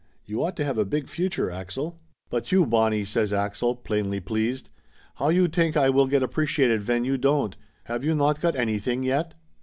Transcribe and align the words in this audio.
"You 0.25 0.41
ought 0.43 0.55
to 0.57 0.65
have 0.65 0.79
a 0.79 0.83
big 0.83 1.07
future, 1.09 1.51
Axel." 1.51 1.99
"But 2.31 2.51
you, 2.51 2.65
Bonnie!" 2.65 3.05
says 3.05 3.31
Axel, 3.31 3.75
plainly 3.75 4.19
pleased. 4.19 4.71
"How 5.17 5.29
you 5.29 5.47
tank 5.47 5.77
I 5.77 5.91
will 5.91 6.07
get 6.07 6.23
appreciated 6.23 6.81
ven 6.81 7.05
you 7.05 7.19
don't? 7.19 7.55
Have 7.83 8.03
you 8.03 8.15
not 8.15 8.41
got 8.41 8.55
anything 8.55 9.03
yet?" 9.03 9.35